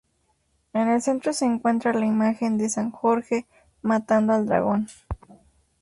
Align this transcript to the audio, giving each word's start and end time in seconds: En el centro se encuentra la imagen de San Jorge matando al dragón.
En 0.73 0.87
el 0.89 0.99
centro 0.99 1.31
se 1.31 1.45
encuentra 1.45 1.93
la 1.93 2.07
imagen 2.07 2.57
de 2.57 2.69
San 2.69 2.89
Jorge 2.89 3.45
matando 3.83 4.33
al 4.33 4.47
dragón. 4.47 4.87